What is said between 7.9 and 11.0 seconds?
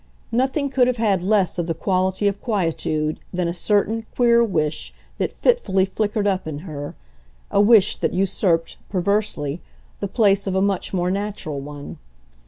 that usurped, perversely, the place of a much